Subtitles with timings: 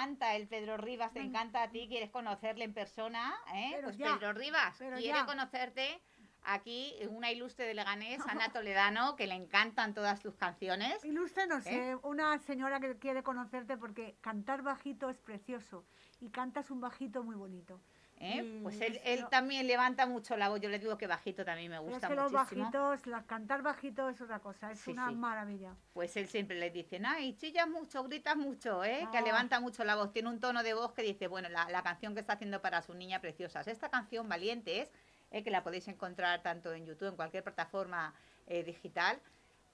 [0.00, 3.72] encanta el Pedro Rivas, te encanta a ti, quieres conocerle en persona, ¿eh?
[3.74, 5.26] Pero pues ya, Pedro Rivas pero quiere ya.
[5.26, 6.00] conocerte.
[6.42, 11.04] Aquí una ilustre de Leganés, Ana Toledano, que le encantan todas tus canciones.
[11.04, 11.96] Ilustre, no sé, ¿Eh?
[12.02, 15.84] una señora que quiere conocerte porque cantar bajito es precioso
[16.18, 17.82] y cantas un bajito muy bonito.
[18.20, 18.42] ¿Eh?
[18.44, 20.60] Y Pues él, él no- también levanta mucho la voz.
[20.60, 22.64] Yo le digo que bajito también me Pero es gusta que los muchísimo.
[22.64, 25.14] bajitos, la- cantar bajito es otra cosa, es Sí, una sí.
[25.14, 25.74] maravilla.
[25.94, 29.08] Pues él siempre le dice, ay, chillas mucho, gritas mucho, ¿eh?
[29.10, 29.26] que No.
[29.26, 30.12] levanta mucho la voz.
[30.12, 32.82] Tiene un tono de voz que dice, bueno, la, la canción que está haciendo para
[32.82, 33.62] su niña preciosa.
[33.62, 34.90] Esta canción, Valientes,
[35.30, 38.14] eh, que la podéis encontrar tanto en YouTube, en cualquier plataforma
[38.46, 39.18] eh, digital,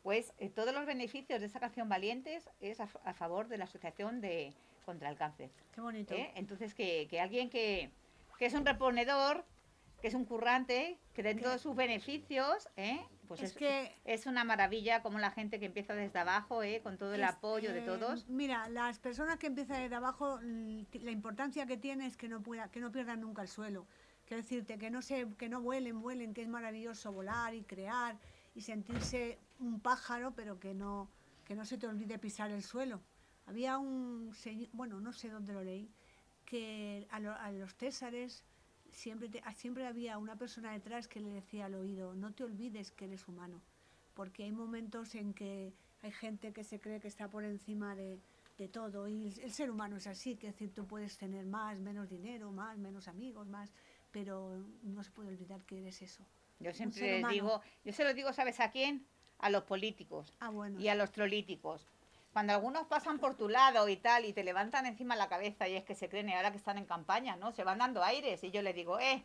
[0.03, 4.21] pues eh, todos los beneficios de esa canción Valientes es a, favor de la Asociación
[4.21, 4.53] de
[4.85, 5.51] contra el Cáncer.
[5.75, 6.15] Qué bonito.
[6.37, 7.91] Entonces, que, que alguien que,
[8.39, 9.45] que es un reponedor,
[10.01, 13.01] que es un currante, que dentro de sus beneficios, ¿eh?
[13.27, 16.81] pues Es es, que- es una maravilla como la gente que empieza desde abajo, ¿eh?
[16.83, 18.29] con todo el Es- apoyo de eh, todos.
[18.29, 22.43] Mira, las personas que empiezan desde abajo, mm, la importancia que tiene es que no,
[22.43, 23.87] pueda, que no pierdan nunca el suelo.
[24.27, 28.19] Quiero decirte, que no, se, que no vuelen, vuelen, que es maravilloso volar y crear
[28.55, 31.09] y sentirse un pájaro, pero que no,
[31.45, 33.01] que no se te olvide pisar el suelo.
[33.47, 35.89] Había un señor, bueno, no sé dónde lo leí,
[36.47, 38.43] que a, lo- a los césares
[38.91, 42.91] siempre, te- siempre había una persona detrás que le decía al oído, no te olvides
[42.93, 43.61] que eres humano,
[44.15, 48.19] porque hay momentos en que hay gente que se cree que está por encima de,
[48.57, 51.45] de todo y el, el ser humano es así, que es decir, tú puedes tener
[51.47, 53.71] más, menos dinero, más, menos amigos, más,
[54.13, 56.25] pero no se puede olvidar que eres eso.
[56.61, 59.05] Yo siempre digo, yo se lo digo, ¿sabes a quién?
[59.39, 60.81] A los políticos Ah, bueno.
[60.81, 61.87] y a los trolíticos.
[62.37, 65.75] Cuando algunos pasan por tu lado y tal y te levantan encima la cabeza y
[65.75, 67.51] es que se creen y ahora que están en campaña, ¿no?
[67.53, 69.25] Se van dando aires y yo les digo, eh,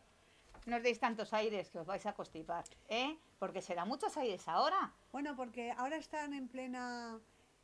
[0.65, 3.17] no os deis tantos aires que os vais a constipar, ¿eh?
[3.37, 4.93] Porque se dan muchos aires ahora.
[5.11, 7.19] Bueno, porque ahora están en plena...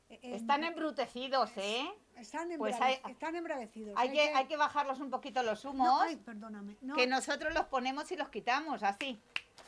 [0.09, 1.94] en- Están embrutecidos, ¿eh?
[2.18, 3.94] Están, pues embrave- hay- están embravecidos.
[3.97, 6.75] Hay que, hay que bajarlos un poquito los humos, No, ay, perdóname.
[6.81, 9.18] No, que nosotros los ponemos y los quitamos, así.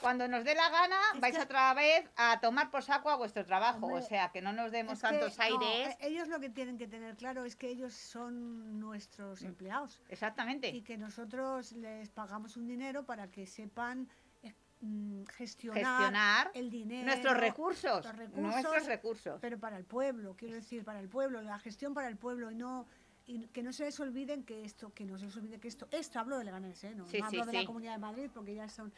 [0.01, 3.15] Cuando nos dé la gana, Es vais que- otra vez a tomar por saco a
[3.15, 3.85] vuestro trabajo.
[3.85, 5.95] Hombre, o sea, que no nos demos que, tantos no, aires.
[5.99, 10.69] ellos lo que tienen que tener claro es que ellos son nuestros empleados Exactamente.
[10.69, 14.07] y que nosotros les pagamos un dinero para que sepan
[14.43, 19.37] eh, mm, gestionar, Gestionar el dinero, nuestros recursos, los recursos, nuestros recursos.
[19.41, 22.55] pero para el pueblo, quiero decir, para el pueblo, la gestión para el pueblo y
[22.55, 22.85] no
[23.25, 25.87] y que no se les olviden que esto, que no se les olvide que esto,
[25.91, 26.95] esto hablo de Leganés, ¿eh?
[26.95, 27.65] no, Sí, no sí, hablo de la.
[27.67, 28.91] Comunidad de Madrid porque ya son,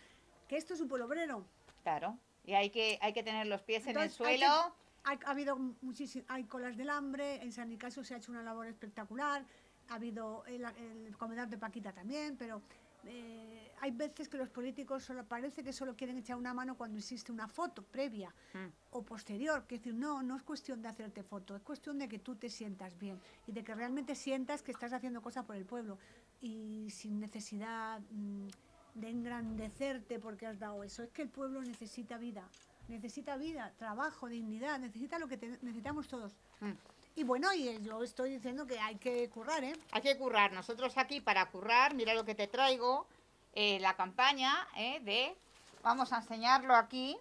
[0.51, 1.45] que esto es un pueblo obrero.
[1.81, 2.17] Claro.
[2.43, 4.75] Y hay que, hay que tener los pies Entonces, en el que- suelo.
[5.05, 8.43] hay- ha habido muchísimas, hay colas del hambre, en San Nicasio se ha hecho una
[8.43, 9.45] labor espectacular,
[9.87, 12.61] ha habido el, el comedor de Paquita también, pero
[13.05, 16.99] eh, hay veces que los políticos solo parece que solo quieren echar una mano cuando
[16.99, 18.67] existe una foto previa Mm.
[18.91, 22.09] o posterior, que es decir, no, no es cuestión de hacerte foto, es cuestión de
[22.09, 25.55] que tú te sientas bien y de que realmente sientas que estás haciendo cosas por
[25.55, 25.97] el pueblo
[26.41, 28.47] y sin necesidad mm,
[28.95, 31.03] de engrandecerte porque has dado eso.
[31.03, 32.43] Es que el pueblo necesita vida,
[32.87, 36.33] necesita vida, trabajo, dignidad, necesita lo que te- necesitamos todos.
[36.59, 36.71] Mm.
[37.15, 39.73] Y bueno, y eh, yo estoy diciendo que hay que currar, ¿eh?
[39.91, 40.53] Hay que currar.
[40.53, 43.05] Nosotros aquí para currar, mira lo que te traigo,
[43.53, 45.35] eh, la campaña eh, de,
[45.83, 47.17] vamos a enseñarlo aquí,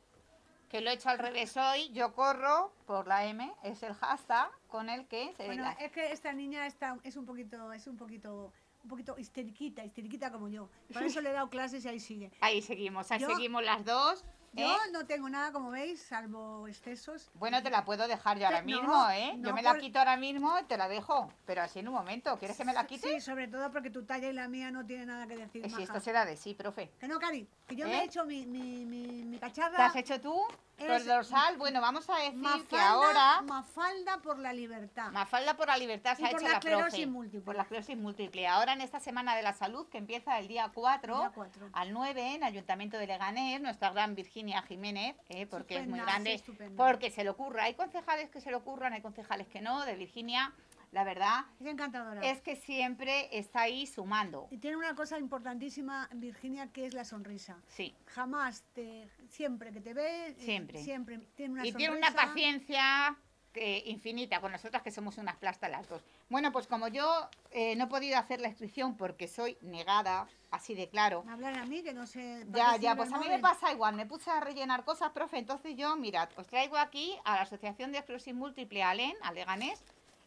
[0.70, 4.48] que lo he hecho al revés hoy, yo corro por la M, es el hashtag
[4.68, 5.46] con el que se...
[5.46, 9.18] Bueno, la- es que esta niña está, es un poquito, es un poquito, un poquito
[9.18, 10.68] histeriquita, histeriquita como yo.
[10.92, 12.30] Por eso le he dado clases y ahí sigue.
[12.40, 14.24] Ahí seguimos, ahí Yo- seguimos las dos.
[14.52, 14.76] Yo ¿eh?
[14.92, 17.30] no tengo nada, como veis, salvo excesos.
[17.34, 19.36] Bueno, te la puedo dejar yo ahora mismo, no, ¿eh?
[19.38, 21.94] Yo me la por- quito ahora mismo y te la dejo, pero así en un
[21.94, 22.36] momento.
[22.36, 23.14] ¿Quieres que me la quite?
[23.14, 25.64] Sí, sobre todo porque tu talla y la mía no tienen nada que decir.
[25.64, 25.84] Eh, si maja.
[25.84, 26.90] esto será de sí, profe.
[26.98, 28.00] Que no, Cari, que yo me ¿Eh?
[28.00, 29.86] he hecho mi, mi, mi, mi ¿Te cacharra.
[29.86, 30.34] has hecho tú?
[30.80, 33.42] Es- El dorsal, bueno, vamos a decir que ahora...
[33.42, 35.10] Mafalda por la libertad.
[35.12, 37.40] Mafalda por la libertad se Y ha por hecho la la, esclerosis múltiple.
[37.42, 38.46] Por la esclerosis múltiple.
[38.48, 41.68] Ahora en esta Semana de la Salud, que empieza el día 4, El día 4.
[41.72, 46.38] al 9, en Ayuntamiento de Leganés, nuestra gran Virginia Jiménez, eh, porque es muy grande,
[46.38, 47.64] sí, porque se le ocurra.
[47.64, 49.84] Hay concejales que se le ocurran, hay concejales que no.
[49.84, 50.52] De Virginia,
[50.92, 52.20] la verdad, Es encantadora.
[52.22, 54.48] es que siempre está ahí sumando.
[54.50, 57.58] Y tiene una cosa importantísima, Virginia, que es la sonrisa.
[57.68, 57.94] Sí.
[58.06, 60.82] Jamás, te, siempre que te ve, eh, Siempre.
[60.82, 61.78] siempre tiene una y sonrisa.
[61.92, 63.16] tiene una paciencia
[63.52, 66.02] que- infinita con nosotras que somos unas plastas las dos.
[66.28, 70.74] Bueno, pues como yo eh, no he podido hacer la inscripción porque soy negada, así
[70.74, 71.22] de claro.
[71.24, 72.46] Me hablan a mí que no sé.
[72.50, 75.76] Ya, ya, pues a mí me pasa igual, me puse a rellenar cosas, profe, entonces
[75.76, 79.82] yo, mirad, os traigo aquí a la Asociación de Esclerosis Múltiple Alén, a Leganés,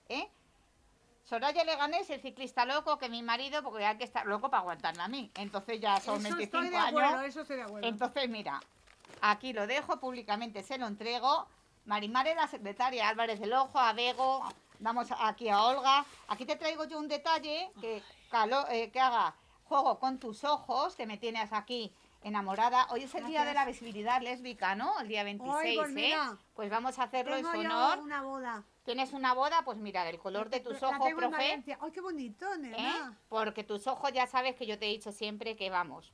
[0.10, 0.28] ¿eh?
[1.24, 5.04] Soraya Leganés, el ciclista loco, que mi marido, porque hay que estar loco para aguantarme
[5.04, 6.90] a mí, entonces ya son Eso 25 estoy de años.
[7.02, 7.88] acuerdo, eso estoy de acuerdo.
[7.88, 8.60] Entonces, mira,
[9.22, 11.48] aquí lo dejo, públicamente se lo entrego.
[11.86, 14.44] Marimare, la secretaria, Álvarez del Ojo, Abego,
[14.80, 16.04] Vamos aquí a Olga.
[16.28, 19.34] Aquí te traigo yo un detalle que, calo- eh, que haga
[19.64, 22.88] juego con tus ojos, que me tienes aquí enamorada.
[22.90, 25.00] Hoy es el día de la visibilidad lésbica, ¿no?
[25.00, 26.16] El día 26, pues ¿eh?
[26.54, 28.00] Pues vamos a hacerlo en Tengo su yo honor.
[28.00, 28.64] una boda.
[28.84, 31.64] Tienes una boda, pues mira, del color de tus La ojos, profe.
[31.80, 32.58] ¡Ay, qué bonito, ¿eh?
[32.58, 33.18] nena!
[33.30, 36.14] Porque tus ojos ya sabes que yo te he dicho siempre que vamos,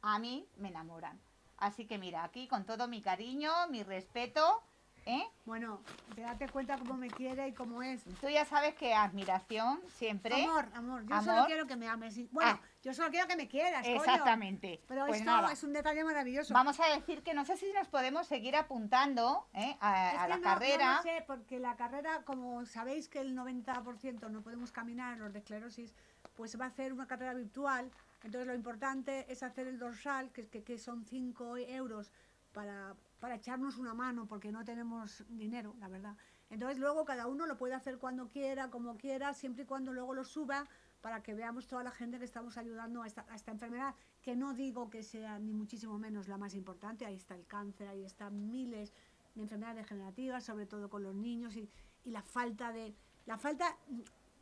[0.00, 1.20] a mí me enamoran.
[1.58, 4.62] Así que mira, aquí con todo mi cariño, mi respeto,
[5.04, 5.22] ¿eh?
[5.44, 5.82] Bueno,
[6.14, 8.02] te date cuenta cómo me quiere y cómo es.
[8.20, 10.44] Tú ya sabes que admiración siempre.
[10.44, 11.24] Amor, amor, yo Amor.
[11.24, 12.16] solo quiero que me ames.
[12.32, 12.68] Bueno, Ah.
[12.82, 13.96] Yo solo quiero que me quieras, coño.
[13.96, 14.80] Exactamente.
[14.88, 16.52] Pero Pues esto nada, es un detalle maravilloso.
[16.52, 19.76] Vamos a decir que no sé si nos podemos seguir apuntando ¿eh?
[19.80, 20.96] a, Es a que la no- carrera.
[20.96, 25.38] No sé, porque la carrera, como sabéis que el 90% no podemos caminar, los de
[25.38, 25.94] esclerosis,
[26.34, 27.90] pues va a hacer una carrera virtual.
[28.24, 32.12] Entonces lo importante es hacer el dorsal, que, que, que son 5 euros
[32.52, 36.16] para, para echarnos una mano, porque no tenemos dinero, la verdad.
[36.50, 40.12] Entonces luego cada uno lo puede hacer cuando quiera, como quiera, siempre y cuando luego
[40.14, 40.66] lo suba
[41.02, 44.34] para que veamos toda la gente que estamos ayudando a esta, a esta enfermedad, que
[44.36, 48.04] no digo que sea ni muchísimo menos la más importante, ahí está el cáncer, ahí
[48.04, 48.94] están miles
[49.34, 51.68] de enfermedades degenerativas, sobre todo con los niños y,
[52.04, 52.94] y la falta de
[53.26, 53.76] la falta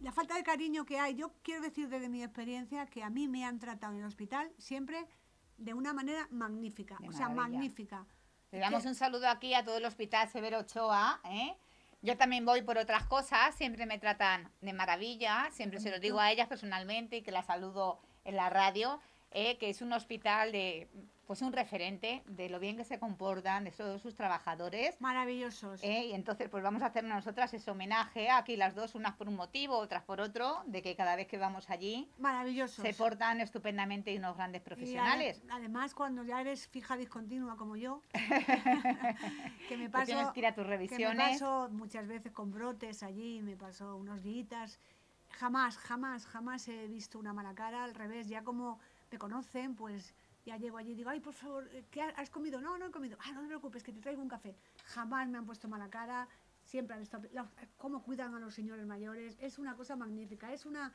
[0.01, 1.15] la falta de cariño que hay.
[1.15, 4.51] Yo quiero decir desde mi experiencia que a mí me han tratado en el hospital
[4.57, 5.07] siempre
[5.59, 8.07] de una manera magnífica, De o sea, magnífica.
[8.51, 11.21] Le damos que- un saludo aquí a todo el Hospital Severo Ochoa.
[11.25, 11.55] ¿eh?
[12.03, 16.19] Yo también voy por otras cosas, siempre me tratan de maravilla, siempre se lo digo
[16.19, 19.01] a ellas personalmente y que las saludo en la radio,
[19.33, 19.59] ¿eh?
[19.59, 20.89] que es un hospital de,
[21.31, 25.01] pues un referente de lo bien que se comportan, de todos sus trabajadores.
[25.01, 25.81] Maravillosos.
[25.85, 26.07] ¿eh?
[26.07, 29.37] Y entonces, pues vamos a hacer nosotras ese homenaje, aquí las dos, unas por un
[29.37, 32.85] motivo, otras por otro, de que cada vez que vamos allí Maravillosos.
[32.85, 35.41] se portan estupendamente y unos grandes profesionales.
[35.45, 38.03] ade- además, cuando ya eres fija discontinua como yo,
[39.69, 41.41] que me paso, tienes que ir a tus que me revisiones.
[41.41, 44.81] paso muchas veces con brotes allí, me paso unos días.
[45.39, 47.85] Jamás, jamás, jamás he visto una mala cara.
[47.85, 48.81] Al revés, ya como
[49.13, 50.13] me conocen, pues
[50.45, 52.61] ya llego allí y digo, ay, por favor, eh, ¿qué ha- has comido?
[52.61, 53.19] No, no he comido.
[53.21, 54.55] Ah, no te preocupes, que te traigo un café.
[54.87, 56.29] Jamás me han puesto mala cara.
[56.63, 57.29] Siempre han estado...
[57.77, 59.37] cómo cuidan a los señores mayores.
[59.41, 60.53] Es una cosa magnífica.
[60.53, 60.93] Es una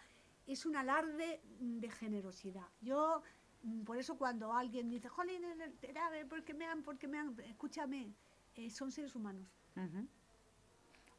[0.48, 2.68] es un alarde de generosidad.
[2.80, 3.24] Yo,
[3.64, 7.00] mm, por eso cuando alguien dice, jolín, el- el- era, ¿por qué me han, por
[7.00, 7.36] qué me han?
[7.46, 8.14] Escúchame,
[8.54, 9.48] eh, son seres humanos.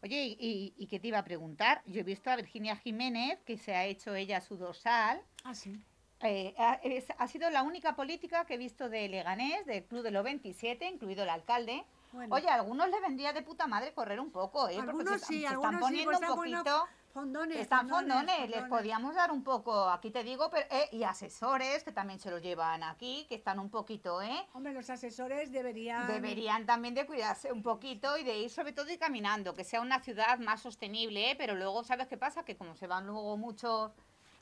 [0.02, 1.82] Oye, y, y- y qué te iba a preguntar?
[1.86, 5.20] Yo he visto a Virginia Jiménez, que se ha hecho ella su dorsal.
[5.42, 5.72] Ah, sí.
[6.28, 10.02] Eh, ha, es- ha sido la única política que he visto de Leganés, del Club
[10.02, 11.84] de los 27, incluido el alcalde.
[12.12, 14.78] Bueno, Oye, a algunos les vendría de puta madre correr un poco, ¿eh?
[14.90, 16.88] Porque se, sí, se algunos están sí, poniendo pues un están poquito...
[17.12, 17.56] fondones.
[17.58, 18.68] Están fondones, les fondones.
[18.70, 22.38] podíamos dar un poco, aquí te digo, pero, eh, y asesores que también se lo
[22.38, 24.46] llevan aquí, que están un poquito, ¿eh?
[24.54, 26.06] Hombre, los asesores deberían...
[26.06, 29.80] Deberían también de cuidarse un poquito y de ir sobre todo y caminando, que sea
[29.80, 31.36] una ciudad más sostenible, ¿eh?
[31.36, 32.44] pero luego, ¿sabes qué pasa?
[32.44, 33.92] Que como se van luego muchos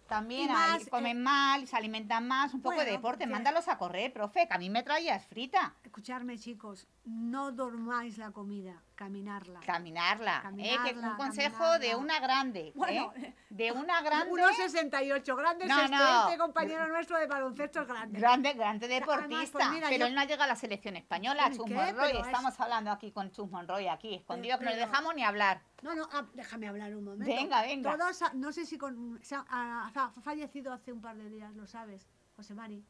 [0.06, 3.68] también, Y ahí más, comen eh, mal, se alimentan más, un poco de deporte, mándalos
[3.68, 8.82] a correr, profe, que a mí me traías frita, Escucharme, chicos, no dormáis la comida,
[8.94, 9.60] caminarla.
[9.60, 10.42] caminarla, ¿eh?
[10.58, 11.96] que es un Caminarla, consejo de caminarla.
[11.98, 12.72] una grande, ¿eh?
[12.74, 13.12] Bueno,
[13.50, 16.24] de una grande, 1,68, grande No, es este, no.
[16.28, 18.18] este compañero nuestro de baloncesto es grande.
[18.18, 20.96] grande, grande Además, deportista, pues mira, pero yo- él no ha llegado a la selección
[20.96, 21.50] española.
[21.50, 21.58] Chus.
[21.70, 24.88] Monroy, Pero es- estamos hablando aquí con Chus Monroy, aquí escondido, que no le pero-
[24.90, 25.60] dejamos ni hablar.
[25.82, 27.26] No, no, ah, déjame hablar un momento.
[27.26, 27.98] Venga, venga.
[27.98, 31.66] Todos, ha- no sé si con, ha- ha fallecido hace un par de días, lo
[31.66, 32.82] sabes, José Mari.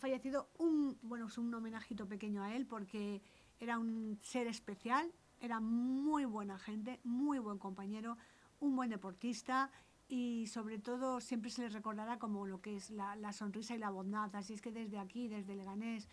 [0.00, 3.20] Fallecido un, bueno, es un homenajito pequeño a él porque
[3.60, 8.16] era un ser especial, era muy buena gente, muy buen compañero,
[8.60, 9.70] un buen deportista
[10.08, 13.78] y sobre todo siempre se le recordará como lo que es la, la sonrisa y
[13.78, 14.34] la bondad.
[14.34, 16.08] Así es que desde aquí, desde Leganés,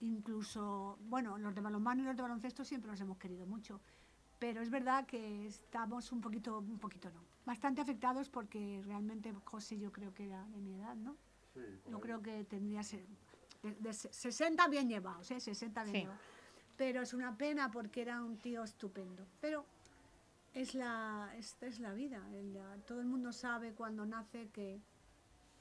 [0.00, 3.80] incluso, bueno, los de balonmano y los de baloncesto siempre los hemos querido mucho
[4.38, 9.78] pero es verdad que estamos un poquito, un poquito no, bastante afectados porque realmente José
[9.78, 11.16] yo creo que era de mi edad, ¿no?
[11.54, 13.06] Sí, Yo creo que tendría se-
[13.66, 15.40] de, de se- 60 bien llevados, ¿eh?
[15.40, 16.00] 60 bien Sí.
[16.02, 16.20] llevados.
[16.76, 19.26] Pero es una pena porque era un tío estupendo.
[19.40, 19.64] Pero
[20.54, 22.22] es la, es la vida.
[22.32, 24.80] el- todo el mundo sabe cuando nace que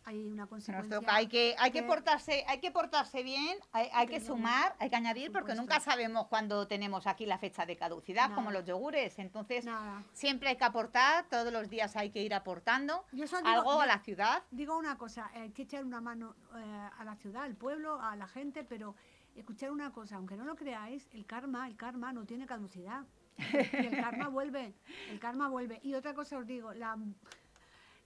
[0.05, 0.99] hay una consecuencia.
[0.99, 4.75] toca, hay que, hay que que- portarse, hay que portarse bien, hay, hay que sumar,
[4.79, 5.61] hay que añadir, porque supuesto.
[5.61, 9.17] nunca sabemos cuándo tenemos aquí la fecha de caducidad, como los yogures.
[9.19, 10.03] Entonces, Nada.
[10.13, 13.85] siempre hay que aportar, todos los días hay que ir aportando Yo digo- algo a
[13.87, 14.43] la ciudad.
[14.51, 18.15] Digo una cosa, hay que echar una mano eh, a la ciudad, al pueblo, a
[18.15, 18.95] la gente, pero
[19.35, 23.03] escuchar una cosa, aunque no lo creáis, el karma, el karma no tiene caducidad.
[23.37, 24.73] Y el karma vuelve,
[25.09, 25.81] el karma vuelve.
[25.83, 26.97] Y otra cosa os digo, la-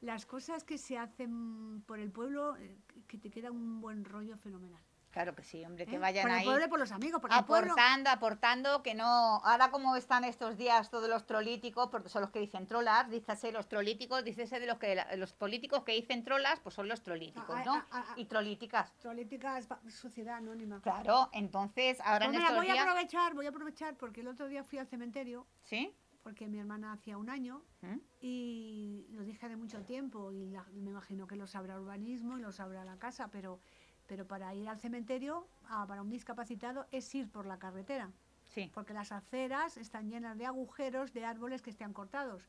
[0.01, 2.77] las cosas que se hacen por el pueblo, eh,
[3.07, 4.81] que te queda un buen rollo fenomenal.
[5.11, 5.99] Claro que sí, hombre, que ¿eh?
[5.99, 6.45] vayan por el ahí.
[6.45, 7.71] pueblo y por los amigos, porque el pueblo...
[7.71, 9.05] aportando, aportando, que no.
[9.43, 13.51] Ahora, como están estos días todos los trolíticos, porque son los que dicen trolas, dícese
[13.51, 17.55] los trolíticos, dícese de los que los políticos que dicen trolas, pues son los trolíticos,
[17.57, 17.73] Ah, ¿no?
[17.73, 18.13] ah, ah.
[18.17, 18.93] Y trolíticas.
[18.99, 20.79] Trolítica es pa- sociedad anónima.
[20.81, 24.27] Claro, entonces, ahora Pues en mira, estos voy a aprovechar, voy a aprovechar porque el
[24.27, 25.91] otro día fui al cementerio ¿Sí?
[26.23, 27.97] Porque mi hermana hacía un año ¿Mm?
[28.21, 32.41] y lo dije de mucho tiempo y la- me imagino que lo sabrá urbanismo y
[32.41, 33.59] lo sabrá la casa, pero,
[34.07, 35.47] pero para ir al cementerio,
[35.87, 38.11] para un discapacitado, es ir por la carretera,
[38.47, 38.69] Sí.
[38.73, 42.43] porque las aceras están llenas de agujeros de árboles que estén cortados.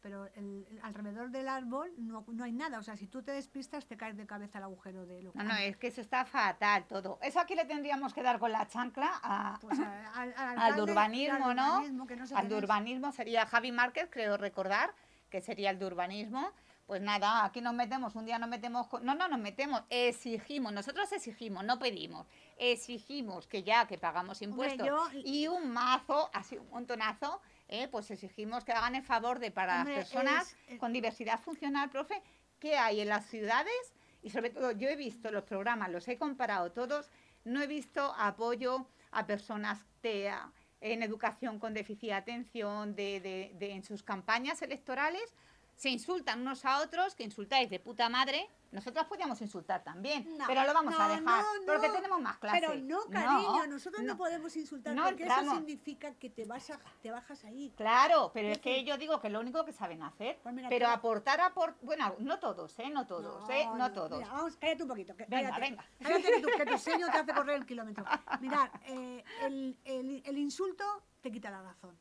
[0.00, 2.78] Pero el- el- alrededor del árbol no, no hay nada.
[2.78, 5.42] O sea, si tú te despistas, te caes de cabeza al agujero de lo No,
[5.44, 7.18] no, es que eso está fatal todo.
[7.22, 10.80] Eso aquí le tendríamos que dar con la chancla a, Pues a- al, al al
[10.80, 11.66] urbanismo, al ¿no?
[11.78, 12.52] urbanismo, que no sé al es.
[12.52, 14.94] urbanismo sería Javi Márquez, creo recordar,
[15.30, 16.52] que sería el de urbanismo.
[16.86, 20.72] Pues nada, aquí nos metemos, un día nos metemos, con- no, no nos metemos, exigimos,
[20.72, 26.30] nosotros exigimos, no pedimos, exigimos que ya que pagamos Hombre, impuestos yo- y un mazo,
[26.32, 30.46] así un montonazo, eh, pues exigimos que hagan el favor de para Hombre, las personas
[30.68, 32.22] es- es- con diversidad funcional, profe,
[32.60, 33.74] que hay en las ciudades
[34.22, 37.10] y sobre todo yo he visto los programas, los he comparado todos,
[37.44, 43.52] no he visto apoyo a personas TEA en educación con déficit de atención, de, de-
[43.54, 45.34] de- en sus campañas electorales,
[45.74, 48.48] se insultan unos a otros, que insultáis de puta madre.
[48.76, 52.60] Nosotras podíamos insultar también, No, pero lo vamos a dejar, no, porque tenemos más clase.
[52.60, 57.10] Pero no, cariño, nosotros no, podemos insultar porque eso significa que te vas a, te
[57.10, 57.72] bajas ahí.
[57.74, 60.54] Claro, pero es Es que que- yo digo que lo único que saben hacer, Pues
[60.54, 62.90] mira, pero aportar, aport bueno, no todos, ¿eh?
[62.90, 63.66] No todos, ¿eh?
[63.76, 64.18] No, todos.
[64.18, 65.16] Mira, vamos, cállate un poquito.
[65.16, 65.84] que- Venga, cállate, venga.
[65.98, 68.04] Cállate que tu, que tu sueño te hace correr el kilómetro.
[68.40, 70.84] Mirad, eh, el, el- el insulto
[71.22, 71.98] te quita la razón.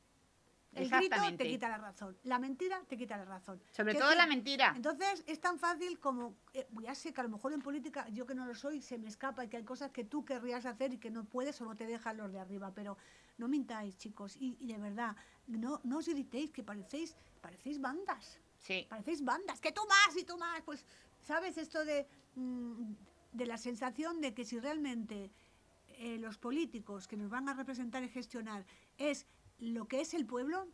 [0.76, 2.18] El grito te quita la razón.
[2.24, 3.62] La mentira te quita la razón.
[3.72, 4.74] Sobre todo la mentira.
[4.76, 8.26] Entonces es tan fácil como, eh, ya sé que a lo mejor en política, yo
[8.26, 10.94] que no lo soy, se me escapa y que hay cosas que tú querrías hacer
[10.94, 12.98] y que no puedes o no te dejan los de arriba, pero
[13.38, 15.16] no mintáis, chicos, y, y de verdad,
[15.48, 18.86] no, no os gritéis, que parecéis, parecéis bandas, Sí.
[18.90, 20.86] parecéis bandas, que tú más y tú más, pues,
[21.22, 21.58] ¿sabes?
[21.58, 22.94] Esto de, mm,
[23.32, 25.32] de la sensación de que si realmente
[25.98, 28.66] eh, los políticos que nos van a representar y gestionar
[28.98, 29.26] es
[29.60, 30.68] lo que es el pueblo,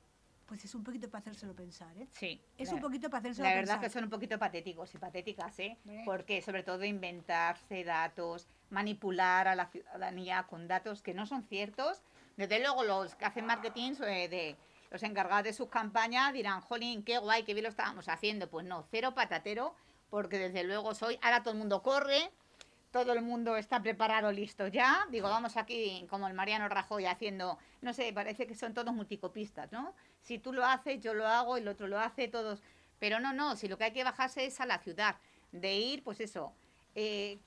[0.45, 2.07] pues es un poquito para hacérselo pensar, ¿eh?
[2.11, 2.41] Sí.
[2.57, 3.81] Es la- un poquito para hacérselo La verdad pensar.
[3.81, 5.77] que son un poquito patéticos y patéticas, ¿eh?
[6.05, 12.01] Porque sobre todo inventarse datos, manipular a la ciudadanía con datos que no son ciertos.
[12.37, 14.55] Desde luego los que hacen marketing eh, de
[14.89, 18.49] los encargados de sus campañas dirán, jolín, qué guay, qué bien lo estábamos haciendo.
[18.49, 19.73] Pues no, cero patatero,
[20.09, 22.29] porque desde luego soy, ahora todo el mundo corre,
[22.91, 25.07] todo el mundo está preparado, listo ya.
[25.09, 29.71] Digo, vamos aquí como el Mariano Rajoy haciendo, no sé, parece que son todos multicopistas,
[29.71, 29.95] ¿no?
[30.21, 32.61] Si tú lo haces, yo lo hago, el otro lo hace, todos.
[32.99, 35.15] Pero no, no, si lo que hay que bajarse es a la ciudad,
[35.51, 36.53] de ir, pues eso,
[36.95, 37.39] eh,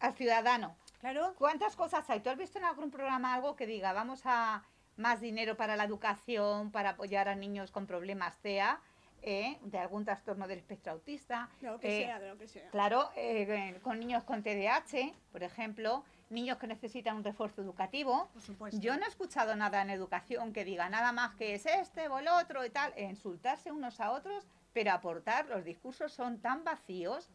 [0.00, 0.76] al ciudadano.
[1.00, 1.34] Claro.
[1.38, 2.20] ¿Cuántas cosas hay?
[2.20, 4.62] ¿Tú has visto en algún programa algo que diga, vamos a
[4.96, 8.80] más dinero para la educación, para apoyar a niños con problemas TEA,
[9.22, 11.48] eh, de algún trastorno del espectro autista?
[11.60, 12.68] Lo que eh, sea, de lo que sea.
[12.70, 18.28] Claro, eh, con niños con TDAH, por ejemplo, niños que necesitan un refuerzo educativo.
[18.32, 18.80] Por supuesto.
[18.80, 22.18] Yo no he escuchado nada en educación que diga nada más que es este o
[22.18, 27.28] el otro y tal, insultarse unos a otros, pero aportar, los discursos son tan vacíos,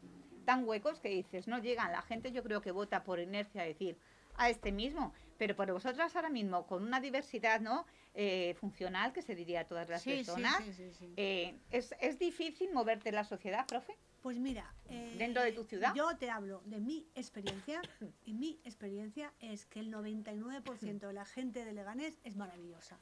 [0.46, 1.92] tan huecos que dices, no llegan.
[1.92, 3.98] La gente yo creo que vota por inercia a decir
[4.38, 7.86] a este mismo, pero por vosotras ahora mismo, con una diversidad ¿no?
[8.18, 11.14] Eh, funcional, que se diría a todas las Sí, personas, sí, sí, sí.
[11.18, 13.94] eh, ¿es, ¿es difícil moverte en la sociedad, profe?
[14.22, 15.94] Pues mira, eh, ¿Dentro de tu ciudad?
[15.94, 17.82] Yo te hablo de mi experiencia
[18.24, 22.98] y mi experiencia es que el 99% de la gente de Leganés es maravillosa.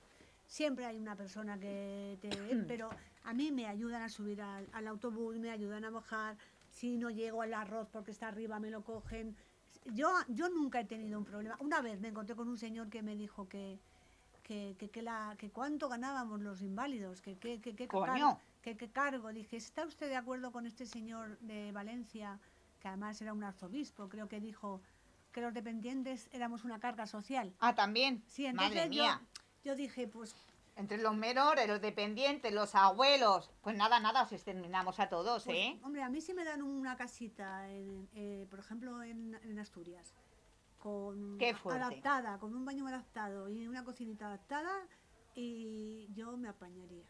[0.48, 2.30] Siempre hay una persona que te...
[2.68, 2.90] pero
[3.24, 6.38] a mí me ayudan a subir al, al autobús, me ayudan a bajar.
[6.72, 9.36] Si no llego al arroz porque está arriba, me lo cogen.
[9.94, 11.56] Yo, yo nunca he tenido un problema.
[11.60, 13.80] Una vez me encontré con un señor que me dijo que,
[14.44, 19.30] que, que, que la, que cuánto ganábamos los inválidos, que, que, que, que, que cargo.
[19.34, 22.40] Dije, ¿está usted de acuerdo con este señor de Valencia,
[22.80, 24.82] que además era un arzobispo, creo que dijo
[25.32, 27.54] que los dependientes éramos una carga social?
[27.60, 28.24] Ah, también.
[28.28, 29.22] Sí, entonces Madre yo, mía.
[29.64, 30.36] yo dije, pues
[30.76, 33.52] Entre los menores, los dependientes, los abuelos.
[33.62, 35.80] Pues nada, nada, os exterminamos a todos, Pues, ¿eh?
[35.84, 40.14] Hombre, a mí sí me dan una casita, en- eh, por ejemplo, en, en Asturias,
[40.84, 41.38] con
[41.72, 44.70] adaptada, con un baño adaptado y una cocinita adaptada,
[45.34, 47.06] y yo me apañaría.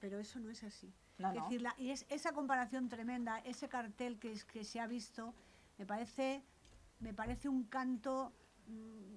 [0.00, 0.90] Pero eso no es así.
[1.18, 1.42] No, es no.
[1.42, 5.34] decir, la- y es esa comparación tremenda, ese cartel que, es, que se ha visto,
[5.76, 6.42] me parece,
[7.00, 8.32] me parece un canto.
[8.66, 9.16] mm,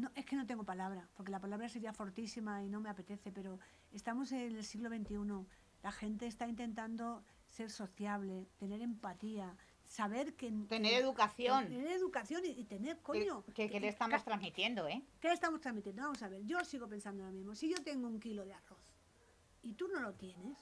[0.00, 3.30] no, es que no tengo palabra, porque la palabra sería fortísima y no me apetece,
[3.30, 3.58] pero
[3.92, 5.46] estamos en el siglo XXI.
[5.82, 9.54] La gente está intentando ser sociable, tener empatía,
[9.92, 10.50] saber que...
[10.68, 11.68] Tener que- educación.
[11.68, 13.44] Tener educación y, y tener, coño...
[13.54, 15.02] que- que le estamos transmitiendo, ¿eh?
[15.20, 16.02] ¿Qué le estamos transmitiendo?
[16.02, 17.54] Vamos a ver, yo sigo pensando ahora mismo.
[17.54, 18.80] Si yo tengo un kilo de arroz
[19.62, 20.58] y tú no lo tienes,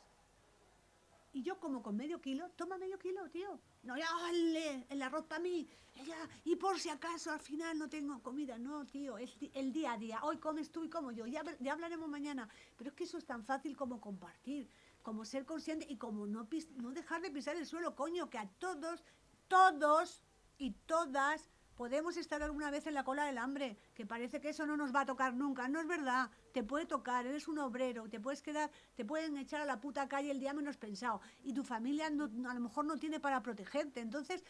[1.32, 3.60] y yo como con medio kilo, toma medio kilo, tío.
[3.84, 5.64] No, ya, ole, el arroz para mí.
[6.04, 8.58] ya, y por si acaso al final no tengo comida.
[8.58, 10.18] No, tío, es el día a día.
[10.24, 11.26] Hoy comes tú y como yo.
[11.28, 12.48] Ya, ya hablaremos mañana.
[12.76, 14.68] Pero es que eso es tan fácil como compartir,
[15.02, 18.38] como ser consciente y como no, pis- no dejar de pisar el suelo, coño, que
[18.38, 19.04] a todos,
[19.50, 20.22] todos
[20.58, 24.64] y todas podemos estar alguna vez en la cola del hambre, que parece que eso
[24.64, 25.66] no nos va a tocar nunca.
[25.66, 29.60] No es verdad, te puede tocar, eres un obrero, te puedes quedar, te pueden echar
[29.60, 32.96] a la puta calle el día menos pensado y tu familia a lo mejor no
[32.96, 34.00] tiene para protegerte.
[34.00, 34.44] Entonces,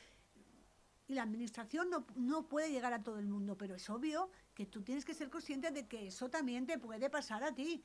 [1.08, 4.66] y la administración no, no puede llegar a todo el mundo, pero es obvio que
[4.66, 7.82] tú tienes que ser consciente de que eso también te puede pasar a ti.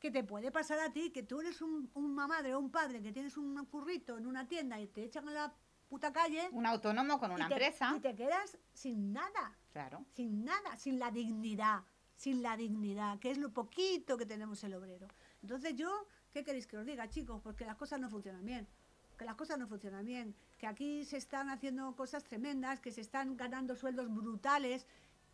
[0.00, 3.02] Que te puede pasar a ti, que tú eres un, una madre o un padre
[3.02, 5.54] que tienes un currito en una tienda y te echan a la
[5.88, 6.48] puta calle.
[6.52, 7.94] Un autónomo con una y te, empresa.
[7.96, 10.04] Y te quedas sin nada, Claro.
[10.14, 11.82] sin nada, sin la dignidad,
[12.14, 15.08] sin la dignidad, que es lo poquito que tenemos el obrero.
[15.42, 17.40] Entonces yo, ¿qué queréis que os diga, chicos?
[17.42, 18.68] Porque las cosas no funcionan bien.
[19.16, 20.36] Que las cosas no funcionan bien.
[20.58, 24.86] Que aquí se están haciendo cosas tremendas, que se están ganando sueldos brutales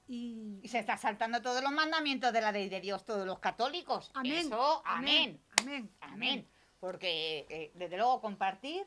[0.07, 0.61] y...
[0.63, 4.11] Y se está saltando todos los mandamientos de la ley de Dios, todos los católicos.
[4.15, 4.47] Amén.
[4.47, 5.41] Eso, amén.
[5.61, 5.91] Amén.
[6.01, 6.49] Amén.
[6.81, 8.87] Porque, eh, desde luego, compartir,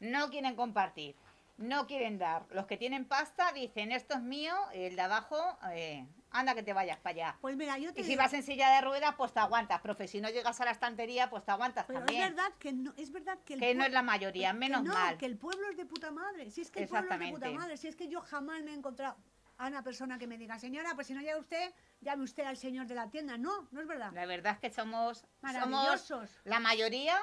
[0.00, 1.14] no quieren compartir.
[1.56, 2.46] No quieren dar.
[2.50, 5.36] Los que tienen pasta dicen, esto es mío, el de abajo,
[5.70, 7.38] eh, anda que te vayas para allá.
[7.40, 9.80] Pues mira, yo te Y si digo- vas en silla de ruedas, pues te aguantas,
[9.80, 10.08] profe.
[10.08, 13.12] Si no llegas a la estantería, pues te aguantas Pero es verdad que no, es
[13.12, 15.16] verdad que el Que no es la mayoría, que menos no, mal.
[15.16, 16.50] que el pueblo es de puta madre.
[16.50, 18.72] Si es que el pueblo es de puta madre, si es que yo jamás me
[18.72, 19.16] he encontrado
[19.56, 22.56] a una persona que me diga, señora, pues si no llega usted, llame usted al
[22.56, 23.38] señor de la tienda.
[23.38, 24.10] No, no es verdad.
[24.12, 25.24] La verdad es que somos,
[25.60, 27.16] somos la mayoría,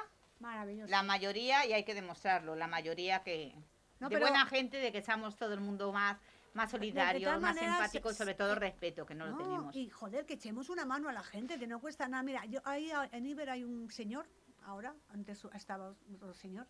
[0.90, 3.54] La mayoría, y hay que demostrarlo, la mayoría que...
[4.00, 6.18] No, de pero- buena gente, de que seamos todo el mundo más,
[6.54, 9.76] más solidario, todas más maneras, empático, y se- sobre todo respeto, que no, lo tenemos.
[9.76, 12.22] Y joder, que echemos una mano a la gente, que no cuesta nada.
[12.24, 14.26] Mira, yo ahí en Iber hay un señor,
[14.64, 16.66] ahora, antes estaba otro señor,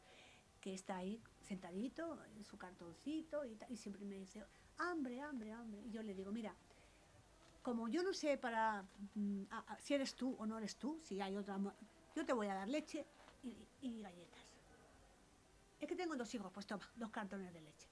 [0.61, 4.45] que está ahí sentadito en su cartoncito y, y siempre me dice,
[4.79, 5.81] hambre, hambre, hambre.
[5.87, 6.55] Y yo le digo, mira,
[7.63, 10.99] como yo no sé para mm, a- a- si eres tú o no eres tú,
[11.03, 11.59] si hay otra,
[12.15, 13.07] yo te voy a dar leche
[13.43, 14.41] y, galletas.
[15.81, 17.89] Es que tengo dos hijos, pues toma, dos cartones de leche.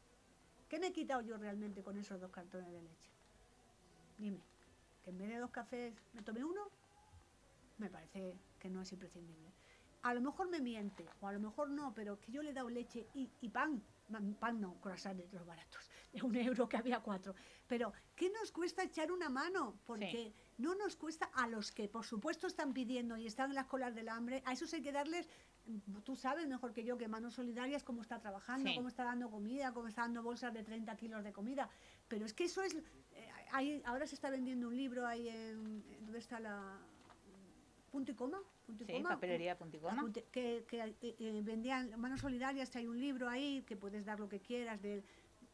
[0.68, 3.10] ¿Qué me he quitado yo realmente con esos dos cartones de leche?
[4.18, 4.40] Dime,
[5.02, 6.68] que en vez de dos cafés me tome uno,
[7.78, 9.50] me parece que no es imprescindible.
[10.02, 12.54] A lo mejor me miente, o a lo mejor no, pero que yo le he
[12.54, 13.82] dado leche y, y pan,
[14.38, 15.90] pan no, croissant de los baratos,
[16.23, 17.35] un euro que había cuatro.
[17.66, 19.79] Pero, ¿qué nos cuesta echar una mano?
[19.87, 23.66] Porque no nos cuesta a los que, por supuesto, están pidiendo y están en las
[23.66, 25.29] colas del hambre, a esos hay que darles,
[25.66, 28.77] mm, tú sabes mejor que yo que Manos Solidarias, cómo está trabajando, Sí.
[28.77, 31.68] cómo está dando comida, cómo está dando bolsas de 30 kilos de comida.
[32.09, 32.75] Pero es que eso es...
[33.12, 35.83] eh, hay- ahora se está vendiendo un libro ahí en...
[36.05, 36.79] ¿Dónde está la...?
[37.90, 38.38] Punto y coma.
[38.66, 39.09] Punto y Sí, coma.
[39.11, 40.01] papelería punticoma.
[40.01, 44.20] Apunte- que, que, eh, eh, vendían manos solidarias hay un libro ahí que puedes dar
[44.20, 45.03] lo que quieras de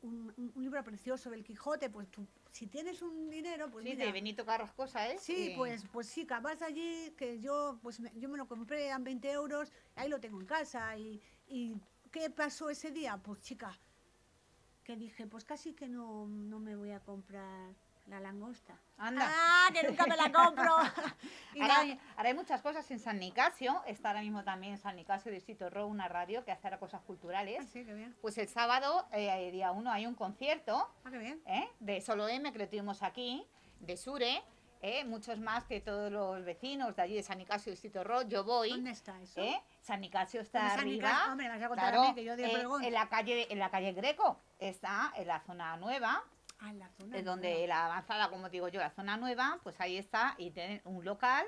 [0.03, 3.91] un, un- un libro precioso del Quijote pues tú, si tienes un dinero pues Sí,
[3.93, 5.19] mira, de Benito Carrascosa, ¿eh?
[5.19, 8.99] sí pues pues sí vas allí que yo pues me, yo me lo compré a
[8.99, 11.75] 20 euros ahí lo tengo en casa y, y
[12.11, 13.79] qué pasó ese día pues chica
[14.85, 17.75] que dije pues casi que no, no me voy a comprar
[18.07, 19.27] la langosta Anda.
[19.29, 20.77] ah que nunca me la compro
[21.61, 24.95] Ahora, hay- ahora hay muchas cosas en San Nicasio, está ahora mismo también en San
[24.97, 27.59] Nicasio Distrito Ro, una radio que hace ahora cosas culturales.
[27.61, 31.19] Ah, sí, qué bien Pues el sábado, eh, día 1, hay un concierto ah, qué
[31.19, 31.67] bien ¿eh?
[31.81, 33.47] de Solo M que lo tuvimos aquí,
[33.81, 34.43] de Sure,
[34.83, 35.05] ¿eh?
[35.05, 38.23] muchos más que todos los vecinos de allí de San Nicasio Distrito Ro.
[38.23, 38.71] Yo voy.
[38.71, 39.41] ¿dónde está eso?
[39.41, 39.61] ¿eh?
[39.81, 41.09] San Nicasio está ¿Dónde San arriba.
[41.09, 41.33] Nicasio?
[41.33, 42.85] Hombre, me vas a contar a claro, mí, que yo de eh, Obregón.
[42.85, 46.23] en la calle en la calle Greco está en la zona nueva
[46.59, 47.67] Ah, en la zona es donde nueva.
[47.67, 51.45] la avanzada como digo yo la zona nueva pues ahí está y tienen un local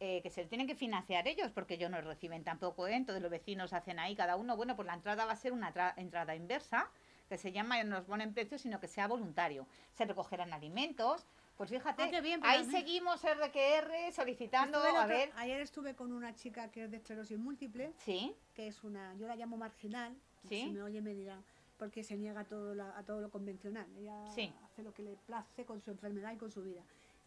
[0.00, 2.94] eh, que se tienen que financiar ellos porque ellos no reciben tampoco ¿eh?
[2.94, 5.74] entonces los vecinos hacen ahí cada uno bueno pues la entrada va a ser una
[5.74, 6.88] tra- entrada inversa
[7.28, 11.26] que se llama no nos ponen precios sino que sea voluntario se recogerán alimentos
[11.58, 15.94] pues fíjate Ah, bien, ahí mí- seguimos RQR solicitando Estuve a otro- ver Ayer estuve
[15.94, 19.58] con una chica que es de esclerosis múltiple, sí que es una, yo la llamo
[19.58, 20.16] marginal,
[20.48, 20.62] Sí.
[20.62, 21.36] si me oye me dirá,
[21.80, 23.86] porque se niega a todo, la- a todo lo convencional.
[23.96, 24.52] Ella Sí.
[24.62, 26.82] hace lo que le place con su enfermedad y con su vida.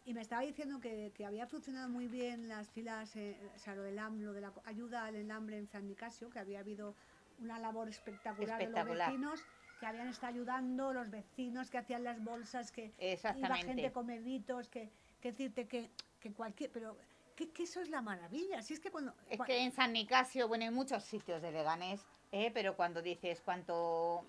[0.06, 3.74] Y me estaba diciendo que, que había funcionado muy bien las filas, eh, o sea,
[3.74, 6.94] lo del ham- lo de la ayuda al hambre en San Nicasio, que había habido
[7.40, 9.08] una labor espectacular, de Espectacular.
[9.08, 9.40] los vecinos,
[9.80, 12.92] que habían estado ayudando, los vecinos que hacían las bolsas, que
[13.36, 14.88] iba gente comeditos, que,
[15.20, 15.90] que decirte que,
[16.20, 16.96] que cualquier, pero
[17.34, 18.62] que, que eso es la maravilla.
[18.62, 22.06] Si es que cuando Es que en San Nicasio, bueno, hay muchos sitios de veganes,
[22.30, 22.50] ¿eh?
[22.54, 24.24] pero cuando dices cuánto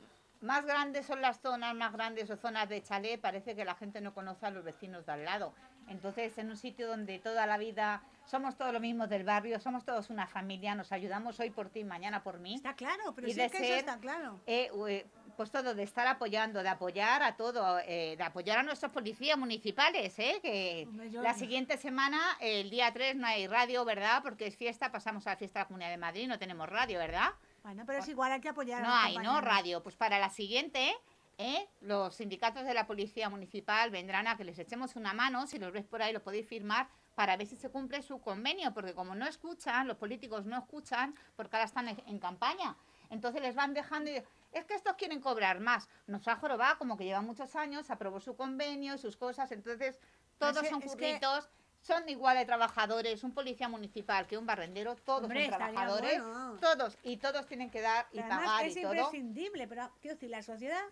[0.46, 4.00] más grandes son las zonas, más grandes o zonas de chalet, parece que la gente
[4.00, 5.54] no conoce a los vecinos de al lado.
[5.88, 9.86] Entonces, en un sitio donde toda la vida somos todos los mismos del barrio, somos
[9.86, 12.56] todos una familia, nos ayudamos hoy por ti, mañana por mí.
[12.56, 14.40] Está claro, pero Y sí de que eso ser, está claro.
[14.48, 15.06] Eh, eh,
[15.36, 19.38] pues todo, de estar apoyando, de apoyar a todo, eh, de apoyar a nuestros policías
[19.38, 20.40] municipales, ¿eh?
[20.42, 24.22] que la siguiente semana, el día 3, no hay radio, ¿verdad?
[24.24, 27.00] Porque es fiesta, pasamos a la fiesta de la Comunidad de Madrid, no tenemos radio,
[27.00, 27.32] ¿verdad?
[27.66, 29.42] Bueno, pero es igual, hay que apoyar a No hay, ¿no?
[29.42, 29.82] Radio.
[29.82, 30.96] Pues para la siguiente,
[31.40, 31.68] ¿eh?
[31.82, 35.72] los sindicatos de la Policía Municipal vendrán a que les echemos una mano, si los
[35.72, 39.16] ves por ahí lo podéis firmar, para ver si se cumple su convenio, porque como
[39.16, 42.78] no escuchan, los políticos no escuchan, porque ahora están en, en campaña.
[43.10, 45.90] Entonces les van dejando y es que estos quieren cobrar más.
[46.06, 50.00] Nos ha jorobado como que lleva muchos años, aprobó su convenio, sus cosas, entonces
[50.38, 51.50] todos Es- son que- curritos,
[51.86, 56.58] son igual de trabajadores, un policía municipal que un barrendero, todos Hombre, son trabajadores, bueno.
[56.60, 58.94] todos, y todos tienen que dar y además pagar es y todo.
[58.96, 60.84] imprescindible, pero quiero decir, la sociedad,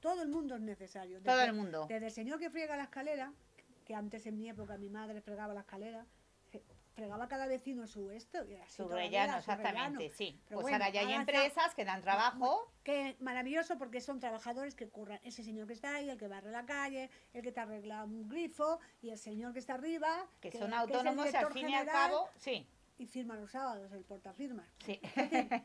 [0.00, 1.20] todo el mundo es necesario.
[1.22, 1.86] Todo el mundo.
[1.88, 3.32] Desde el señor que friega la escalera,
[3.84, 6.04] que antes en mi época mi madre fregaba la escalera,
[6.98, 8.44] fregaba cada vecino su esto.
[8.44, 10.14] Y así Su rellano, vida, su exactamente, rellano.
[10.16, 10.40] sí.
[10.48, 12.72] Pero pues bueno, ahora ya hay empresas que dan trabajo.
[12.82, 15.20] Que maravilloso porque son trabajadores que curran.
[15.22, 18.28] Ese señor que está ahí, el que barre la calle, el que te arregla un
[18.28, 20.26] grifo y el señor que está arriba.
[20.40, 22.66] que son autónomos al fin y al cabo, sí,
[22.98, 24.66] Y firma los sábados, el portafirmas.
[24.84, 25.00] sí.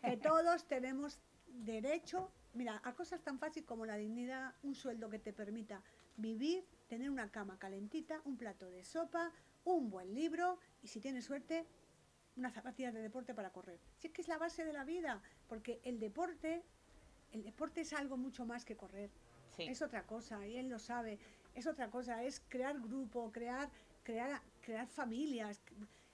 [0.04, 5.18] que todos tenemos derecho, mira, a cosas tan fáciles como la dignidad, un sueldo que
[5.20, 5.82] te permita
[6.16, 9.32] vivir, tener una cama calentita, un plato de sopa,
[9.66, 11.66] un buen libro y si tienes suerte,
[12.36, 13.80] unas zapatillas de deporte para correr.
[13.98, 16.62] Si es que es la base de la vida, porque el deporte,
[17.32, 19.10] el deporte es algo mucho más que correr.
[19.56, 19.64] sí.
[19.64, 21.20] Es otra cosa, y él lo sabe.
[21.56, 23.70] Es otra cosa, es crear grupo, crear,
[24.04, 25.62] crear, crear familias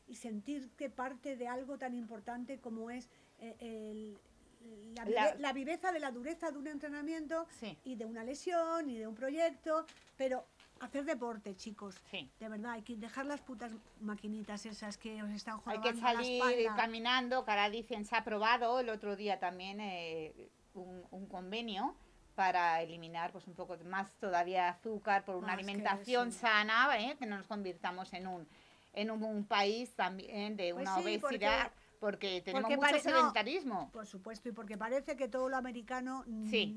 [0.08, 4.20] y sentirte parte de algo tan importante como es eh, el-
[4.94, 7.78] la, La- la viveza de la dureza de un entrenamiento Sí.
[7.86, 9.86] y de una lesión y de un proyecto,
[10.18, 10.46] pero
[10.82, 11.96] hacer deporte, chicos.
[12.12, 12.30] Sí.
[12.40, 15.96] De verdad, hay que dejar las putas maquinitas esas que os están Hay jugando que
[16.00, 21.04] salir la caminando, que ahora dicen, se ha aprobado el otro día también eh, un,
[21.12, 21.96] un convenio
[22.36, 26.40] para eliminar pues un poco más todavía azúcar por una Ah, que alimentación sí.
[26.40, 27.16] sana, ¿eh?
[27.20, 28.48] que no nos convirtamos en un
[28.94, 33.00] en un, un país también de Pues una sí, obesidad, porque, tenemos porque mucho no.
[33.02, 33.90] sedentarismo.
[33.92, 36.74] Por supuesto, y porque parece que todo lo americano Sí.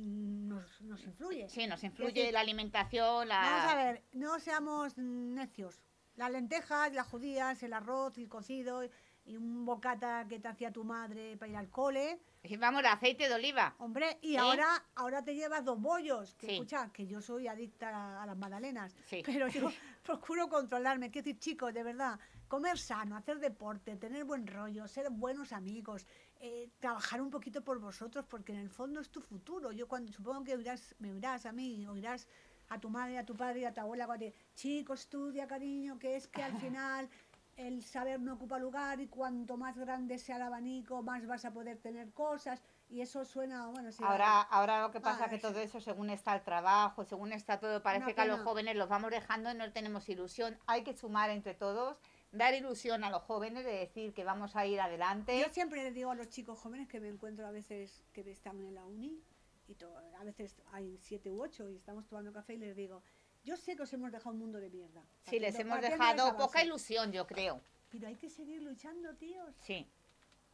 [0.62, 1.48] Nos, nos influye.
[1.48, 3.40] Sí, nos influye decir, la alimentación, la...
[3.40, 5.80] Vamos a ver, no seamos necios.
[6.16, 8.82] Las lentejas, las judías, el arroz, el cocido
[9.24, 12.20] y un bocata que te hacía tu madre para ir al cole.
[12.42, 13.74] Y Vamos, el aceite de oliva.
[13.78, 14.38] Hombre, y ¿Eh?
[14.38, 16.34] ahora, ahora te llevas dos bollos.
[16.34, 16.52] Que Sí.
[16.54, 18.94] escucha, que yo soy adicta a, a las magdalenas.
[19.06, 19.22] Sí.
[19.24, 19.70] Pero yo
[20.02, 21.10] procuro controlarme.
[21.10, 22.18] Quiero decir, chicos, de verdad,
[22.52, 26.06] comer sano, hacer deporte, tener buen rollo, ser buenos amigos,
[26.38, 29.72] eh, trabajar un poquito por vosotros, porque en el fondo es tu futuro.
[29.72, 32.28] Yo cuando supongo que oirás, me oirás a mí, oirás
[32.68, 36.14] a tu madre, a tu padre a tu abuela cuando te chico, estudia, cariño, que
[36.14, 37.08] es que al final
[37.56, 41.52] el saber no ocupa lugar y cuanto más grande sea el abanico, más vas a
[41.52, 42.62] poder tener cosas.
[42.90, 44.04] Y eso suena, bueno, sí.
[44.04, 47.58] Ahora, ahora lo que pasa es que todo eso, según está el trabajo, según está
[47.58, 50.58] todo, parece que a los jóvenes los vamos dejando y no tenemos ilusión.
[50.66, 51.98] Hay que sumar entre todos,
[52.32, 55.38] dar ilusión a los jóvenes de decir que vamos a ir adelante.
[55.38, 58.60] Yo siempre les digo a los chicos jóvenes que me encuentro a veces que están
[58.60, 59.22] en la uni
[59.68, 59.76] y
[60.18, 63.02] a veces hay siete u ocho y estamos tomando café y les digo,
[63.44, 65.04] yo sé que os hemos dejado un mundo de mierda.
[65.24, 67.60] Sí, les hemos dejado poca ilusión, yo creo.
[67.90, 69.54] Pero hay que seguir luchando, tíos.
[69.60, 69.86] Sí.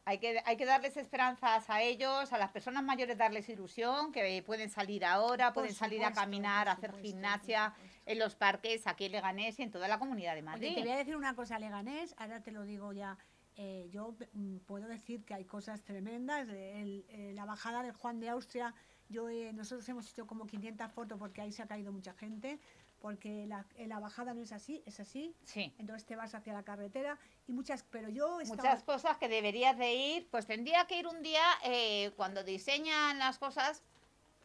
[0.05, 4.41] Hay que, hay que darles esperanzas a ellos, a las personas mayores darles ilusión, que
[4.43, 7.73] pueden salir ahora, pueden salir a caminar, a hacer gimnasia.
[8.05, 10.75] En los parques aquí en Leganés y en toda la comunidad de Oye, Madrid.
[10.75, 13.17] te voy a decir una cosa, Leganés, ahora te lo digo ya.
[13.61, 16.47] eh, yo mm, puedo decir que hay cosas tremendas.
[16.49, 18.73] eh, el- eh, la bajada del Juan de Austria,
[19.09, 22.57] yo eh, nosotros hemos hecho como 500 fotos porque ahí se ha caído mucha gente,
[23.01, 25.35] porque la, eh, la bajada no es así, es así.
[25.43, 25.73] Sí.
[25.77, 29.77] Entonces te vas hacia la carretera y muchas, pero yo estaba, Muchas cosas que deberías
[29.77, 33.83] de ir, pues tendría que ir un día eh, cuando diseñan las cosas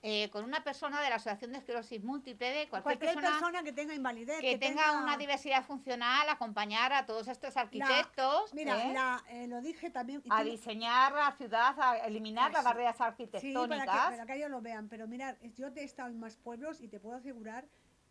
[0.07, 3.63] eh, con una persona de la Asociación de Esclerosis Múltiple, de cualquier, cualquier persona, persona
[3.63, 8.93] que tenga invalidez, que, tenga, una diversidad funcional, acompañar a todos estos arquitectos Mira, ¿eh?
[8.93, 10.23] la, eh, lo dije también.
[10.29, 13.87] a tú- diseñar la ciudad, a eliminar Pues las barreras Sí, para arquitectónicas.
[13.87, 14.91] que, para que ellos lo vean.
[14.91, 17.67] Pero mirad, es- yo he estado en más pueblos y te puedo asegurar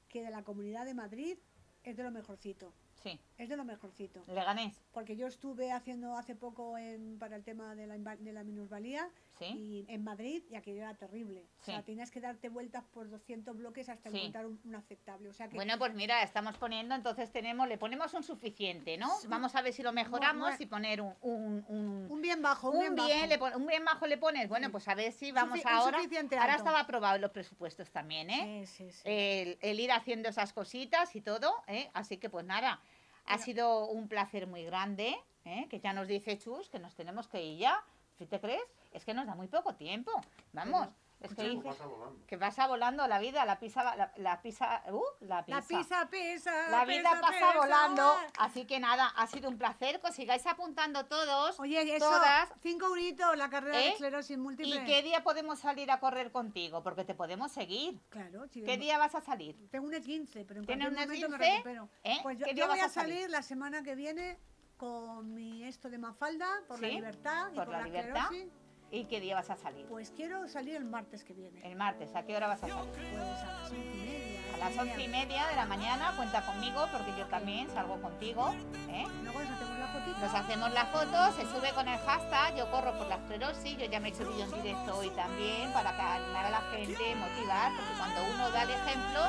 [0.10, 1.38] que de la comunidad de Madrid
[1.84, 2.73] es de lo mejorcito.
[3.03, 4.23] Sí, Es de lo mejorcito.
[4.27, 4.82] Leganés.
[4.93, 9.10] Porque yo estuve haciendo hace poco en- para el tema de la, de la minusvalía
[9.39, 9.45] Sí.
[9.45, 11.43] Y en Madrid, y aquello era terrible.
[11.60, 11.86] O sea, Sí.
[11.88, 14.17] tenías que darte vueltas por 200 bloques hasta Sí.
[14.19, 15.27] encontrar un, un aceptable.
[15.27, 19.10] O sea que Bueno, pues mira, estamos poniendo, entonces tenemos, le ponemos un suficiente, ¿no?
[19.19, 19.27] Sí.
[19.27, 20.58] Vamos a ver si lo mejoramos Bueno.
[20.60, 23.49] y poner un, un, un- un bien bajo, un, bien, bien, bajo.
[23.49, 24.47] le un bien bajo le pones.
[24.47, 24.71] Bueno, Sí.
[24.71, 25.97] pues a ver si vamos Sufi- un ahora.
[25.97, 28.65] suficiente Ahora estaba aprobado los presupuestos también, ¿eh?
[28.67, 29.01] Sí, sí, sí.
[29.03, 31.89] El, el ir haciendo esas cositas y todo, ¿eh?
[31.95, 32.79] Así que pues nada,
[33.25, 35.67] ha sido un placer muy grande, ¿eh?
[35.69, 37.83] Que ya nos dice Chus que nos tenemos que ir ya.
[38.17, 38.63] ¿Sí te crees?
[38.91, 40.12] Es que nos da muy poco tiempo.
[40.51, 40.88] Vamos.
[41.23, 42.25] Es que dice pasa volando.
[42.27, 45.57] que pasa volando la vida, la pisa, la, la pisa, uh, la pisa.
[45.59, 46.69] La pizza pesa.
[46.69, 47.57] La vida pesa, pasa pesa.
[47.57, 51.59] volando, así que nada, ha sido un placer que os sigáis apuntando todos.
[51.59, 52.49] Oye, eso, todas.
[52.62, 53.91] cinco euritos la carrera de ¿Eh?
[53.93, 54.75] esclerosis múltiple.
[54.75, 56.83] ¿Y qué día podemos salir a correr contigo?
[56.83, 58.01] Porque te podemos seguir.
[58.09, 59.55] Claro, si ¿Qué vemos- día vas a salir?
[59.69, 61.51] Tengo un E15, pero en ¿Tienes cualquier momento me E15?
[61.51, 61.89] recupero.
[62.03, 62.17] ¿Eh?
[62.21, 63.15] Pues yo, ¿Qué yo día voy vas a salir?
[63.15, 64.38] salir la semana que viene
[64.77, 66.95] con mi esto de Mafalda, por la ¿Sí?
[66.95, 68.23] libertad y Por por, la la, libertad.
[68.23, 68.53] esclerosis.
[68.93, 69.88] ¿Y qué día vas a salir?
[69.88, 71.60] Pues quiero salir el martes que viene.
[71.67, 72.75] El martes, ¿a qué hora vas a salir?
[72.93, 73.01] Pues
[73.41, 74.39] a las once y media.
[74.53, 78.53] A las once y media de la mañana, cuenta conmigo porque yo también salgo contigo.
[78.89, 79.08] ¿eh?
[79.23, 80.19] Luego nos hacemos la fotito.
[80.19, 83.86] Nos hacemos la foto, se sube con el hashtag, yo corro por la esclerosis, yo
[83.88, 87.71] ya me he hecho vídeo en directo hoy también para animar a la gente, motivar,
[87.75, 89.21] porque cuando uno da el ejemplo,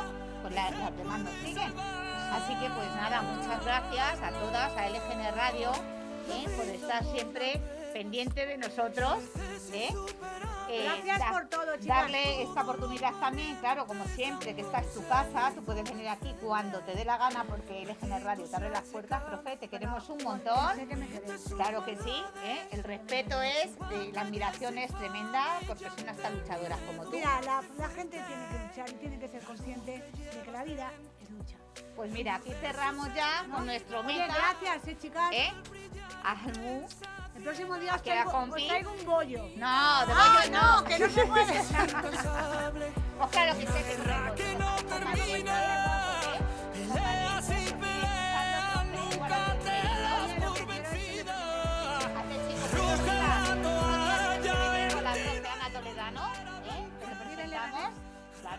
[0.43, 1.73] pues la- las demás nos siguen.
[1.79, 5.73] Así que pues nada, muchas gracias a todas, a LGN Radio,
[6.29, 6.45] ¿eh?
[6.55, 7.63] por estar siempre
[7.99, 9.19] pendiente de nosotros.
[9.73, 9.89] ¿eh?
[10.69, 11.87] Eh, Gracias da- por todo, chicas.
[12.03, 16.09] Darle esta oportunidad también, claro, como siempre, que esta es tu casa, tú puedes venir
[16.09, 19.69] aquí cuando te dé la gana porque LGN Radio te abre las puertas, profe, te
[19.69, 20.77] queremos un montón.
[21.57, 22.67] Claro que sí, ¿eh?
[22.73, 27.11] el respeto es, eh, la admiración es tremenda por personas tan luchadoras como tú.
[27.13, 29.93] Mira, la, la gente tiene que luchar y tiene que ser consciente
[30.35, 30.91] de que la vida
[31.31, 31.57] lucha.
[31.97, 34.35] Pues mira, aquí cerramos ya con nuestro Oye, meta.
[34.35, 35.31] gracias, eh, chicas.
[35.33, 35.53] ¿eh?
[36.25, 36.87] Almu.
[37.37, 38.63] El próximo día os traigo, compi.
[38.63, 39.43] os traigo un bollo.
[39.57, 40.81] No, de Ah, bollo no.
[40.81, 41.55] no, que no se puede.
[43.17, 43.85] Pues claro que sé
[44.37, 44.77] que no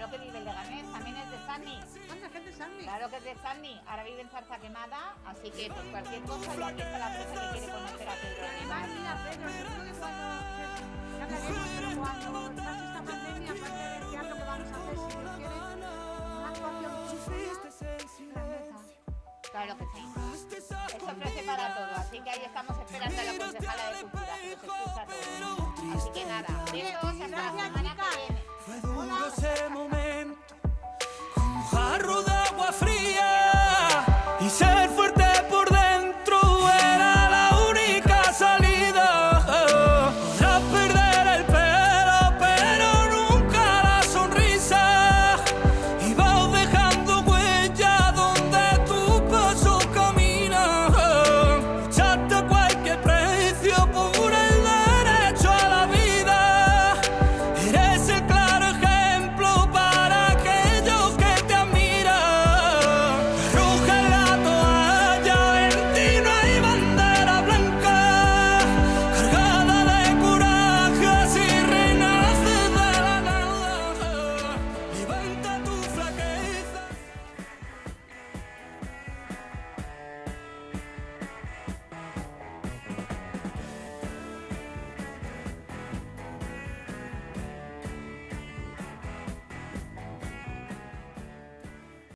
[0.05, 1.79] Claro que vive en Leganés, también es de Sanni.
[2.11, 2.83] Anda, gente Sandy.
[2.83, 6.53] Claro que es de Sanni, ahora vive en Zarza Quemada, así que pues cualquier cosa,
[6.53, 9.97] y aquí está la profe que quiere conocer a Pedro Además, mira, Pedro, seguro que
[9.97, 10.25] cuando
[11.17, 12.29] ya hablaremos, pero cuando
[12.61, 16.93] pase esta pandemia, aparte del teatro que vamos a hacer, si Dios quiere, una actuación
[18.13, 18.77] chula, grandeza.
[19.51, 20.01] Claro que sí.
[20.55, 24.47] Eso ofrece para todo, así que ahí estamos esperando a la concejala de cultura, que
[24.53, 25.97] nos escucha a todos.
[25.97, 27.95] Así que nada, besos, hasta la semana
[29.05, 30.14] con você momento